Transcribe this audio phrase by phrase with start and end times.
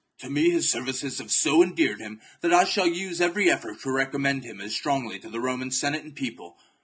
[0.21, 3.91] To me his services have so endeared him that I shall use every effort to
[3.91, 6.57] recommend him as strongly to the Roman Senate and people.